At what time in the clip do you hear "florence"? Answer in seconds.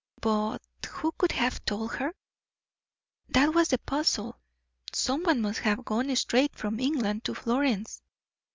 7.35-8.01